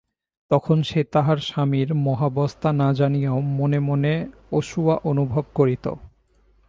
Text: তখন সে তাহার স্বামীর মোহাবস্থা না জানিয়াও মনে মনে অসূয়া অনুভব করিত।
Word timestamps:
তখন 0.51 0.77
সে 0.81 1.01
তাহার 1.03 1.37
স্বামীর 1.37 1.89
মোহাবস্থা 1.95 2.69
না 2.71 2.89
জানিয়াও 2.93 3.39
মনে 3.59 3.79
মনে 3.79 4.13
অসূয়া 4.51 4.95
অনুভব 5.03 5.43
করিত। 5.55 5.85